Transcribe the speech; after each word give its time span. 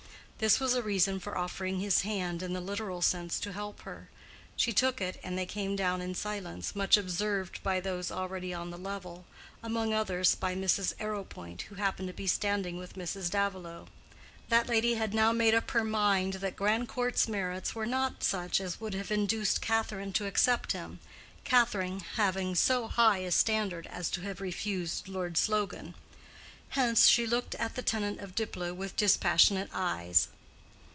This 0.41 0.59
was 0.59 0.73
a 0.73 0.81
reason 0.81 1.19
for 1.19 1.37
offering 1.37 1.79
his 1.79 2.01
hand 2.01 2.41
in 2.41 2.53
the 2.53 2.61
literal 2.61 3.03
sense 3.03 3.39
to 3.41 3.53
help 3.53 3.81
her; 3.81 4.09
she 4.55 4.73
took 4.73 4.99
it, 4.99 5.19
and 5.23 5.37
they 5.37 5.45
came 5.45 5.75
down 5.75 6.01
in 6.01 6.15
silence, 6.15 6.75
much 6.75 6.97
observed 6.97 7.61
by 7.61 7.79
those 7.79 8.09
already 8.09 8.51
on 8.51 8.71
the 8.71 8.77
level—among 8.79 9.93
others 9.93 10.33
by 10.33 10.55
Mrs. 10.55 10.93
Arrowpoint, 10.99 11.61
who 11.69 11.75
happened 11.75 12.07
to 12.07 12.13
be 12.15 12.25
standing 12.25 12.77
with 12.79 12.95
Mrs. 12.95 13.29
Davilow. 13.29 13.87
That 14.49 14.67
lady 14.67 14.95
had 14.95 15.13
now 15.13 15.31
made 15.31 15.53
up 15.53 15.69
her 15.69 15.83
mind 15.85 16.33
that 16.33 16.55
Grandcourt's 16.55 17.27
merits 17.27 17.75
were 17.75 17.85
not 17.85 18.23
such 18.23 18.59
as 18.59 18.81
would 18.81 18.95
have 18.95 19.11
induced 19.11 19.61
Catherine 19.61 20.11
to 20.13 20.25
accept 20.25 20.71
him, 20.71 20.97
Catherine 21.43 21.99
having 22.15 22.55
so 22.55 22.87
high 22.87 23.19
a 23.19 23.29
standard 23.31 23.85
as 23.91 24.09
to 24.09 24.21
have 24.21 24.41
refused 24.41 25.07
Lord 25.07 25.37
Slogan. 25.37 25.93
Hence 26.75 27.07
she 27.07 27.27
looked 27.27 27.53
at 27.55 27.75
the 27.75 27.81
tenant 27.81 28.21
of 28.21 28.33
Diplow 28.33 28.73
with 28.73 28.95
dispassionate 28.95 29.69
eyes. 29.73 30.29